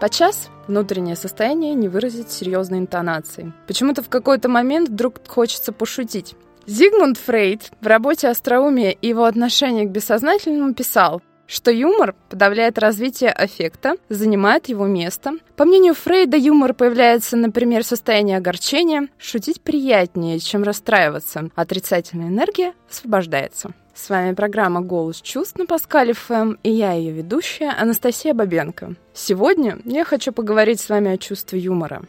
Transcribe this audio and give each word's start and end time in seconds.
Подчас 0.00 0.48
внутреннее 0.66 1.14
состояние 1.14 1.74
не 1.74 1.88
выразить 1.88 2.30
серьезной 2.30 2.78
интонацией. 2.78 3.52
Почему-то 3.66 4.02
в 4.02 4.08
какой-то 4.08 4.48
момент 4.48 4.88
вдруг 4.88 5.16
хочется 5.28 5.72
пошутить. 5.72 6.34
Зигмунд 6.66 7.18
Фрейд 7.18 7.70
в 7.82 7.86
работе 7.86 8.28
«Остроумие 8.28 8.94
и 8.94 9.08
его 9.08 9.24
отношение 9.24 9.84
к 9.84 9.90
бессознательному» 9.90 10.72
писал, 10.72 11.20
что 11.46 11.70
юмор 11.70 12.14
подавляет 12.30 12.78
развитие 12.78 13.30
аффекта, 13.30 13.96
занимает 14.08 14.68
его 14.70 14.86
место. 14.86 15.32
По 15.56 15.66
мнению 15.66 15.94
Фрейда, 15.94 16.36
юмор 16.36 16.72
появляется, 16.72 17.36
например, 17.36 17.82
в 17.82 17.88
состоянии 17.88 18.36
огорчения. 18.36 19.08
Шутить 19.18 19.60
приятнее, 19.60 20.38
чем 20.38 20.62
расстраиваться. 20.62 21.50
Отрицательная 21.56 22.28
энергия 22.28 22.72
освобождается. 22.88 23.74
С 24.02 24.08
вами 24.08 24.32
программа 24.32 24.80
«Голос 24.80 25.20
чувств» 25.20 25.58
на 25.58 25.66
Паскале 25.66 26.14
ФМ, 26.14 26.54
и 26.62 26.70
я 26.70 26.92
ее 26.92 27.12
ведущая 27.12 27.68
Анастасия 27.68 28.32
Бабенко. 28.32 28.94
Сегодня 29.12 29.76
я 29.84 30.06
хочу 30.06 30.32
поговорить 30.32 30.80
с 30.80 30.88
вами 30.88 31.10
о 31.10 31.18
чувстве 31.18 31.58
юмора. 31.58 32.00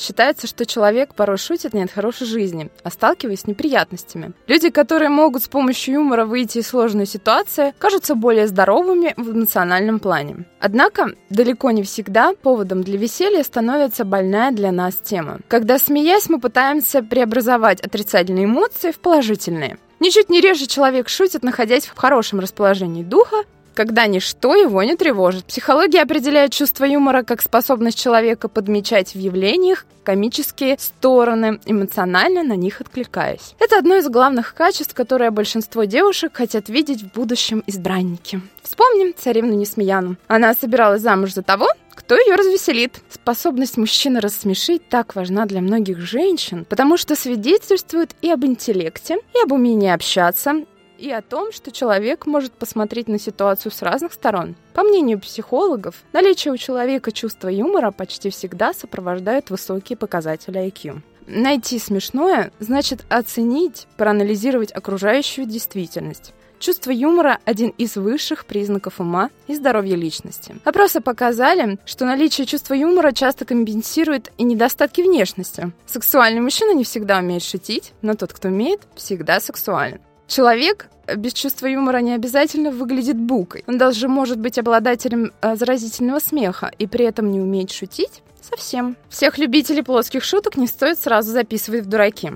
Считается, 0.00 0.46
что 0.46 0.64
человек 0.64 1.14
порой 1.14 1.36
шутит 1.36 1.74
не 1.74 1.82
от 1.82 1.90
хорошей 1.90 2.26
жизни, 2.26 2.70
а 2.82 2.90
сталкиваясь 2.90 3.40
с 3.40 3.46
неприятностями. 3.46 4.32
Люди, 4.46 4.70
которые 4.70 5.10
могут 5.10 5.42
с 5.42 5.48
помощью 5.48 5.94
юмора 5.94 6.24
выйти 6.24 6.58
из 6.58 6.68
сложной 6.68 7.04
ситуации, 7.04 7.74
кажутся 7.78 8.14
более 8.14 8.46
здоровыми 8.46 9.12
в 9.18 9.32
эмоциональном 9.32 10.00
плане. 10.00 10.46
Однако, 10.58 11.12
далеко 11.28 11.70
не 11.70 11.82
всегда 11.82 12.32
поводом 12.32 12.82
для 12.82 12.96
веселья 12.96 13.42
становится 13.42 14.06
больная 14.06 14.52
для 14.52 14.72
нас 14.72 14.94
тема. 14.94 15.40
Когда, 15.48 15.78
смеясь, 15.78 16.30
мы 16.30 16.40
пытаемся 16.40 17.02
преобразовать 17.02 17.82
отрицательные 17.82 18.46
эмоции 18.46 18.92
в 18.92 19.00
положительные. 19.00 19.76
Ничуть 20.00 20.30
не 20.30 20.40
реже 20.40 20.66
человек 20.66 21.10
шутит, 21.10 21.42
находясь 21.42 21.84
в 21.84 21.94
хорошем 21.94 22.40
расположении 22.40 23.02
духа 23.02 23.44
когда 23.74 24.06
ничто 24.06 24.54
его 24.54 24.82
не 24.82 24.96
тревожит. 24.96 25.44
Психология 25.44 26.02
определяет 26.02 26.52
чувство 26.52 26.84
юмора 26.84 27.22
как 27.22 27.42
способность 27.42 27.98
человека 27.98 28.48
подмечать 28.48 29.14
в 29.14 29.18
явлениях 29.18 29.86
комические 30.02 30.76
стороны, 30.78 31.60
эмоционально 31.66 32.42
на 32.42 32.56
них 32.56 32.80
откликаясь. 32.80 33.54
Это 33.58 33.78
одно 33.78 33.96
из 33.96 34.08
главных 34.08 34.54
качеств, 34.54 34.94
которое 34.94 35.30
большинство 35.30 35.84
девушек 35.84 36.36
хотят 36.36 36.68
видеть 36.68 37.02
в 37.02 37.12
будущем 37.12 37.62
избраннике. 37.66 38.40
Вспомним 38.62 39.14
царевну 39.16 39.52
Несмеяну. 39.54 40.16
Она 40.26 40.54
собиралась 40.54 41.02
замуж 41.02 41.34
за 41.34 41.42
того, 41.42 41.68
кто 41.94 42.16
ее 42.16 42.34
развеселит. 42.34 43.00
Способность 43.08 43.76
мужчины 43.76 44.20
рассмешить 44.20 44.88
так 44.88 45.14
важна 45.14 45.46
для 45.46 45.60
многих 45.60 45.98
женщин, 45.98 46.64
потому 46.68 46.96
что 46.96 47.14
свидетельствует 47.14 48.16
и 48.20 48.30
об 48.30 48.44
интеллекте, 48.44 49.18
и 49.34 49.42
об 49.44 49.52
умении 49.52 49.90
общаться, 49.90 50.64
и 51.00 51.10
о 51.10 51.22
том, 51.22 51.50
что 51.50 51.72
человек 51.72 52.26
может 52.26 52.52
посмотреть 52.52 53.08
на 53.08 53.18
ситуацию 53.18 53.72
с 53.72 53.82
разных 53.82 54.12
сторон. 54.12 54.54
По 54.74 54.82
мнению 54.82 55.18
психологов, 55.18 55.96
наличие 56.12 56.52
у 56.52 56.56
человека 56.56 57.10
чувства 57.10 57.48
юмора 57.48 57.90
почти 57.90 58.30
всегда 58.30 58.72
сопровождает 58.74 59.50
высокие 59.50 59.96
показатели 59.96 60.60
IQ. 60.60 61.00
Найти 61.26 61.78
смешное 61.78 62.52
значит 62.58 63.04
оценить, 63.08 63.86
проанализировать 63.96 64.72
окружающую 64.72 65.46
действительность. 65.46 66.34
Чувство 66.58 66.90
юмора– 66.90 67.38
один 67.46 67.70
из 67.78 67.96
высших 67.96 68.44
признаков 68.44 69.00
ума 69.00 69.30
и 69.46 69.54
здоровья 69.54 69.96
личности. 69.96 70.56
Опросы 70.64 71.00
показали, 71.00 71.78
что 71.86 72.04
наличие 72.04 72.46
чувства 72.46 72.74
юмора 72.74 73.12
часто 73.12 73.46
компенсирует 73.46 74.30
и 74.36 74.42
недостатки 74.42 75.00
внешности. 75.00 75.72
Сексуальный 75.86 76.42
мужчина 76.42 76.74
не 76.74 76.84
всегда 76.84 77.20
умеет 77.20 77.44
шутить, 77.44 77.94
но 78.02 78.12
тот, 78.12 78.34
кто 78.34 78.48
умеет, 78.48 78.82
всегда 78.94 79.40
сексуален. 79.40 80.00
Человек 80.30 80.86
без 81.16 81.32
чувства 81.32 81.66
юмора 81.66 81.98
не 81.98 82.12
обязательно 82.12 82.70
выглядит 82.70 83.16
букой. 83.16 83.64
Он 83.66 83.78
даже 83.78 84.06
может 84.06 84.38
быть 84.38 84.58
обладателем 84.58 85.32
э, 85.42 85.56
заразительного 85.56 86.20
смеха 86.20 86.70
и 86.78 86.86
при 86.86 87.04
этом 87.04 87.32
не 87.32 87.40
уметь 87.40 87.72
шутить 87.72 88.22
совсем. 88.40 88.96
Всех 89.08 89.38
любителей 89.38 89.82
плоских 89.82 90.22
шуток 90.22 90.56
не 90.56 90.68
стоит 90.68 91.00
сразу 91.00 91.32
записывать 91.32 91.84
в 91.84 91.88
дураки. 91.88 92.30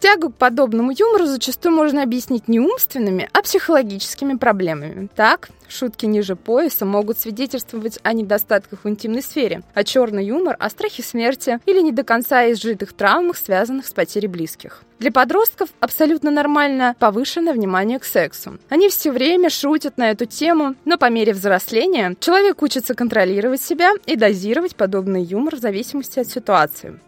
Тягу 0.00 0.30
к 0.30 0.36
подобному 0.36 0.92
юмору 0.92 1.26
зачастую 1.26 1.74
можно 1.74 2.02
объяснить 2.02 2.48
не 2.48 2.58
умственными, 2.58 3.28
а 3.34 3.42
психологическими 3.42 4.38
проблемами. 4.38 5.08
Так, 5.14 5.50
шутки 5.68 6.06
ниже 6.06 6.36
пояса 6.36 6.86
могут 6.86 7.18
свидетельствовать 7.18 7.98
о 8.02 8.14
недостатках 8.14 8.84
в 8.84 8.88
интимной 8.88 9.22
сфере, 9.22 9.62
а 9.74 9.84
черный 9.84 10.24
юмор 10.24 10.56
о 10.58 10.70
страхе 10.70 11.02
смерти 11.02 11.58
или 11.66 11.82
не 11.82 11.92
до 11.92 12.02
конца 12.02 12.50
изжитых 12.50 12.94
травмах, 12.94 13.36
связанных 13.36 13.86
с 13.86 13.92
потерей 13.92 14.28
близких. 14.28 14.84
Для 15.00 15.12
подростков 15.12 15.68
абсолютно 15.80 16.30
нормально 16.30 16.96
повышенное 16.98 17.52
внимание 17.52 17.98
к 17.98 18.04
сексу. 18.04 18.58
Они 18.70 18.88
все 18.88 19.12
время 19.12 19.50
шутят 19.50 19.98
на 19.98 20.10
эту 20.10 20.24
тему, 20.24 20.76
но 20.86 20.96
по 20.96 21.10
мере 21.10 21.34
взросления 21.34 22.16
человек 22.20 22.62
учится 22.62 22.94
контролировать 22.94 23.60
себя 23.60 23.92
и 24.06 24.16
дозировать 24.16 24.76
подобный 24.76 25.22
юмор 25.22 25.56
в 25.56 25.60
зависимости 25.60 26.20
от 26.20 26.28
ситуации. 26.28 26.98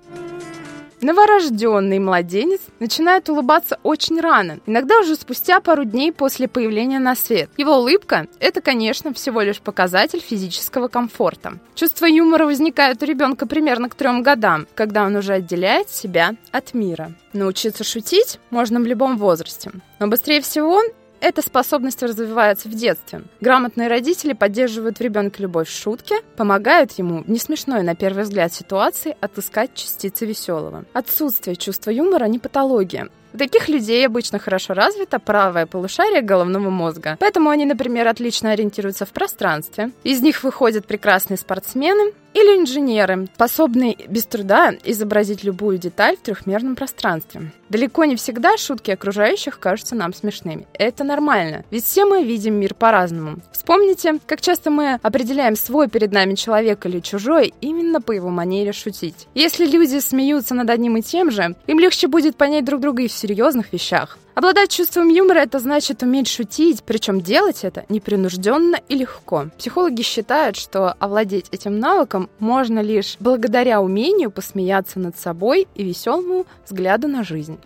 Новорожденный 1.03 1.99
младенец 1.99 2.61
начинает 2.79 3.29
улыбаться 3.29 3.81
очень 3.83 4.21
рано, 4.21 4.61
иногда 4.67 5.01
уже 5.01 5.17
спустя 5.17 5.61
пару 5.61 5.85
дней 5.85 6.13
после 6.13 6.47
появления 6.47 7.01
на 7.01 7.17
свет. 7.17 7.51
Его 7.57 7.77
улыбка– 7.79 8.29
это, 8.39 8.61
конечно, 8.61 9.13
всего 9.13 9.41
лишь 9.41 9.61
показатель 9.61 10.21
физического 10.21 10.87
комфорта. 10.87 11.59
Чувство 11.75 12.07
юмора 12.07 12.47
возникает 12.47 13.03
у 13.03 13.07
ребенка 13.07 13.47
примерно 13.47 13.89
к 13.89 13.97
трем 13.97 14.23
годам, 14.23 14.69
когда 14.77 15.05
он 15.05 15.17
уже 15.17 15.33
отделяет 15.33 15.91
себя 15.91 16.37
от 16.53 16.73
мира. 16.73 17.11
Научиться 17.33 17.83
шутить 17.83 18.39
можно 18.51 18.79
в 18.79 18.87
любом 18.87 19.19
возрасте, 19.19 19.73
но 19.99 20.07
быстрее 20.07 20.41
всего 20.41 20.83
эта 21.23 21.41
способность 21.41 22.03
развивается 22.03 22.69
в 22.69 22.73
детстве. 22.73 23.23
Грамотные 23.41 23.89
родители 23.89 24.33
поддерживают 24.33 24.99
в 24.99 25.01
ребенке 25.01 25.45
любовь 25.45 25.69
в 25.69 25.73
шутке, 25.73 26.17
помогают 26.37 26.91
ему 26.93 27.23
в 27.23 27.31
не 27.31 27.39
смешной 27.39 27.83
на 27.83 27.95
первый 27.95 28.25
взгляд 28.25 28.53
ситуации 28.53 29.17
отыскать 29.21 29.73
частицы 29.75 30.27
веселого. 30.27 30.85
Отсутствие 30.93 31.55
чувства 31.55 31.91
юмора 31.91 32.25
не 32.25 32.41
патология. 32.41 33.09
У 33.33 33.39
таких 33.39 33.69
людей 33.69 34.07
обычно 34.07 34.39
хорошо 34.39 34.75
развито 34.75 35.19
правое 35.19 35.67
полушарие 35.67 36.21
головного 36.21 36.71
мозга. 36.71 37.17
Поэтому 37.19 37.51
они, 37.51 37.65
например, 37.65 38.09
отлично 38.09 38.51
ориентируются 38.51 39.07
в 39.07 39.11
пространстве. 39.11 39.91
Из 40.05 40.21
них 40.21 40.45
выходят 40.45 40.87
прекрасные 40.87 41.39
спортсмены 41.39 42.13
или 42.35 42.59
инженеры, 42.59 43.29
способные 43.35 43.97
без 44.09 44.25
труда 44.25 44.73
изобразить 44.85 45.45
любую 45.45 45.79
деталь 45.79 46.17
в 46.17 46.21
трехмерном 46.21 46.77
пространстве. 46.77 47.53
Далеко 47.69 48.05
не 48.05 48.17
всегда 48.17 48.57
шутки 48.57 48.91
окружающих 48.91 49.59
кажутся 49.59 49.95
нам 49.95 50.13
смешными. 50.15 50.67
Это 50.75 51.05
нормально, 51.05 51.65
ведь 51.71 51.85
все 51.85 52.05
мы 52.05 52.25
видим 52.25 52.55
мир 52.55 52.75
по-разному. 52.75 53.39
Вспомните, 53.53 54.19
как 54.27 54.41
часто 54.41 54.71
мы 54.71 54.99
определяем 55.03 55.57
свой 55.57 55.89
перед 55.89 56.13
нами 56.13 56.35
человек 56.35 56.85
или 56.87 57.01
чужой 57.01 57.55
именно 57.61 58.01
по 58.01 58.13
его 58.13 58.31
манере 58.31 58.73
шутить. 58.73 59.27
Если 59.35 59.67
люди 59.67 60.01
смеются 60.01 60.55
над 60.55 60.69
одним 60.71 60.97
и 60.97 61.03
тем 61.03 61.31
же, 61.31 61.55
им 61.67 61.79
легче 61.79 62.09
будет 62.09 62.37
понять 62.37 62.65
друг 62.65 62.81
друга 62.81 63.03
и 63.03 63.09
в 63.09 63.13
серьезных 63.23 63.73
вещах. 63.73 64.19
Обладать 64.35 64.71
чувством 64.71 65.09
юмора– 65.09 65.39
это 65.41 65.59
значит 65.59 66.03
уметь 66.03 66.29
шутить, 66.29 66.83
причем 66.83 67.21
делать 67.21 67.65
это 67.65 67.85
непринужденно 67.89 68.77
и 68.89 68.97
легко. 68.97 69.47
Психологи 69.59 70.03
считают, 70.03 70.57
что 70.57 70.93
овладеть 70.99 71.47
этим 71.53 71.79
навыком 71.79 72.29
можно 72.39 72.81
лишь 72.81 73.17
благодаря 73.21 73.81
умению 73.81 74.31
посмеяться 74.31 74.99
над 74.99 75.19
собой 75.19 75.69
и 75.75 75.85
веселому 75.85 76.47
взгляду 76.67 77.09
на 77.09 77.23
жизнь. 77.23 77.59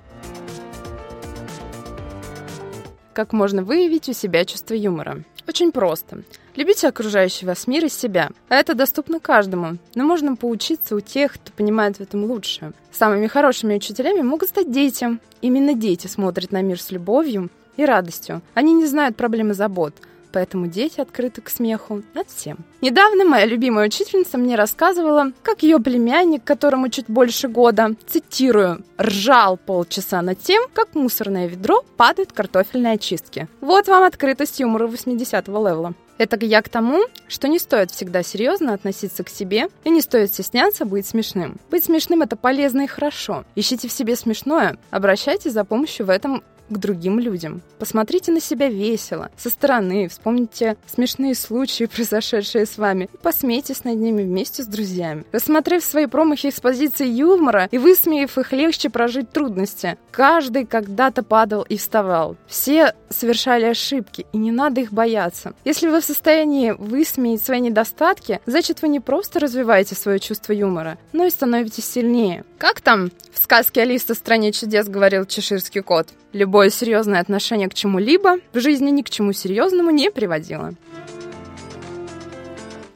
Как 3.14 3.32
можно 3.32 3.62
выявить 3.62 4.10
у 4.10 4.12
себя 4.12 4.44
чувство 4.44 4.74
юмора? 4.74 5.22
Очень 5.48 5.72
просто. 5.72 6.22
Любите 6.56 6.88
окружающий 6.88 7.46
вас 7.46 7.66
мир 7.66 7.84
и 7.84 7.88
себя. 7.88 8.30
Это 8.48 8.74
доступно 8.74 9.20
каждому. 9.20 9.78
Но 9.94 10.04
можно 10.04 10.36
поучиться 10.36 10.96
у 10.96 11.00
тех, 11.00 11.34
кто 11.34 11.52
понимает 11.52 11.96
в 11.96 12.00
этом 12.00 12.24
лучше. 12.24 12.72
Самыми 12.90 13.26
хорошими 13.26 13.76
учителями 13.76 14.22
могут 14.22 14.48
стать 14.48 14.72
дети. 14.72 15.18
Именно 15.42 15.74
дети 15.74 16.06
смотрят 16.06 16.50
на 16.50 16.62
мир 16.62 16.80
с 16.80 16.90
любовью 16.90 17.50
и 17.76 17.84
радостью. 17.84 18.42
Они 18.54 18.72
не 18.72 18.86
знают 18.86 19.16
проблем 19.16 19.50
и 19.50 19.54
забот 19.54 19.94
поэтому 20.36 20.66
дети 20.66 21.00
открыты 21.00 21.40
к 21.40 21.48
смеху 21.48 22.02
над 22.12 22.28
всем. 22.28 22.58
Недавно 22.82 23.24
моя 23.24 23.46
любимая 23.46 23.86
учительница 23.86 24.36
мне 24.36 24.54
рассказывала, 24.54 25.32
как 25.42 25.62
ее 25.62 25.78
племянник, 25.78 26.44
которому 26.44 26.90
чуть 26.90 27.06
больше 27.06 27.48
года, 27.48 27.92
цитирую, 28.06 28.84
ржал 29.00 29.56
полчаса 29.56 30.20
над 30.20 30.38
тем, 30.38 30.62
как 30.74 30.94
мусорное 30.94 31.46
ведро 31.46 31.82
падают 31.96 32.34
картофельные 32.34 32.92
очистки. 32.96 33.48
Вот 33.62 33.88
вам 33.88 34.04
открытость 34.04 34.60
юмора 34.60 34.88
80-го 34.88 35.66
левела. 35.66 35.94
Это 36.18 36.44
я 36.44 36.60
к 36.60 36.68
тому, 36.68 37.04
что 37.28 37.48
не 37.48 37.58
стоит 37.58 37.90
всегда 37.90 38.22
серьезно 38.22 38.74
относиться 38.74 39.24
к 39.24 39.30
себе 39.30 39.68
и 39.84 39.90
не 39.90 40.02
стоит 40.02 40.34
стесняться 40.34 40.84
быть 40.84 41.06
смешным. 41.06 41.56
Быть 41.70 41.84
смешным 41.84 42.20
это 42.20 42.36
полезно 42.36 42.82
и 42.82 42.86
хорошо. 42.86 43.44
Ищите 43.54 43.88
в 43.88 43.92
себе 43.92 44.16
смешное, 44.16 44.76
обращайтесь 44.90 45.52
за 45.52 45.64
помощью 45.64 46.04
в 46.04 46.10
этом 46.10 46.42
к 46.68 46.78
другим 46.78 47.18
людям. 47.18 47.62
Посмотрите 47.78 48.32
на 48.32 48.40
себя 48.40 48.68
весело, 48.68 49.30
со 49.36 49.50
стороны, 49.50 50.08
вспомните 50.08 50.76
смешные 50.86 51.34
случаи, 51.34 51.84
произошедшие 51.94 52.66
с 52.66 52.78
вами, 52.78 53.08
и 53.12 53.16
посмейтесь 53.16 53.84
над 53.84 53.96
ними 53.96 54.22
вместе 54.22 54.62
с 54.62 54.66
друзьями. 54.66 55.24
Рассмотрев 55.32 55.84
свои 55.84 56.06
промахи 56.06 56.50
с 56.50 56.60
позиции 56.60 57.06
юмора 57.06 57.68
и 57.70 57.78
высмеяв 57.78 58.38
их, 58.38 58.52
легче 58.52 58.90
прожить 58.90 59.30
трудности. 59.30 59.96
Каждый 60.10 60.66
когда-то 60.66 61.22
падал 61.22 61.62
и 61.62 61.76
вставал. 61.76 62.36
Все 62.46 62.94
совершали 63.10 63.66
ошибки, 63.66 64.26
и 64.32 64.38
не 64.38 64.50
надо 64.50 64.80
их 64.80 64.92
бояться. 64.92 65.54
Если 65.64 65.88
вы 65.88 66.00
в 66.00 66.04
состоянии 66.04 66.72
высмеять 66.72 67.42
свои 67.42 67.60
недостатки, 67.60 68.40
значит, 68.46 68.82
вы 68.82 68.88
не 68.88 69.00
просто 69.00 69.40
развиваете 69.40 69.94
свое 69.94 70.18
чувство 70.18 70.52
юмора, 70.52 70.98
но 71.12 71.24
и 71.24 71.30
становитесь 71.30 71.84
сильнее. 71.84 72.44
Как 72.58 72.80
там 72.80 73.10
в 73.32 73.38
сказке 73.38 73.82
Алиса 73.82 74.14
в 74.14 74.16
стране 74.16 74.50
чудес 74.50 74.88
говорил 74.88 75.26
чеширский 75.26 75.82
кот? 75.82 76.08
Любое 76.32 76.70
серьезное 76.70 77.20
отношение 77.20 77.68
к 77.68 77.74
чему-либо 77.74 78.38
в 78.54 78.60
жизни 78.60 78.90
ни 78.90 79.02
к 79.02 79.10
чему 79.10 79.32
серьезному 79.32 79.90
не 79.90 80.10
приводило. 80.10 80.72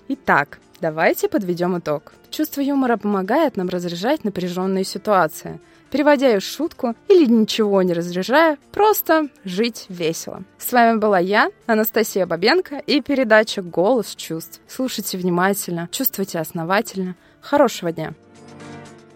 Итак, 0.09 0.59
давайте 0.81 1.29
подведем 1.29 1.79
итог. 1.79 2.12
Чувство 2.31 2.62
юмора 2.62 2.97
помогает 2.97 3.59
нам 3.59 3.69
разряжать 3.69 4.25
напряженные 4.25 4.85
ситуации, 4.85 5.61
переводя 5.91 6.35
их 6.35 6.43
в 6.43 6.47
шутку 6.47 6.95
или 7.09 7.27
ничего 7.27 7.83
не 7.83 7.93
разряжая, 7.93 8.57
просто 8.73 9.29
жить 9.45 9.87
весело. 9.91 10.43
С 10.59 10.73
вами 10.73 10.97
была 10.97 11.19
я, 11.19 11.51
Анастасия 11.67 12.25
Бабенко, 12.25 12.79
и 12.79 13.03
передача 13.03 13.61
«Голос 13.61 14.15
чувств». 14.15 14.61
Слушайте 14.67 15.19
внимательно, 15.19 15.89
чувствуйте 15.93 16.39
основательно. 16.39 17.15
Хорошего 17.43 17.93
дня! 17.93 18.15